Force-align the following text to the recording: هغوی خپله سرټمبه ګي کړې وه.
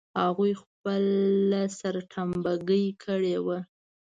هغوی 0.21 0.51
خپله 0.61 1.61
سرټمبه 1.79 2.53
ګي 2.67 2.85
کړې 3.03 3.35
وه. 3.45 3.59